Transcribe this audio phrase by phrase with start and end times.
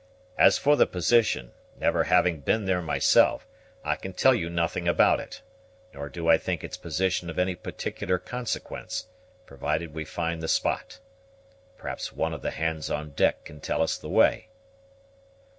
[0.39, 3.45] As for the position, never having been there myself,
[3.83, 5.43] I can tell you nothing about it,
[5.93, 9.09] nor do I think its position of any particular consequence,
[9.45, 10.99] provided we find the spot.
[11.77, 14.49] Perhaps one of the hands on deck can tell us the way."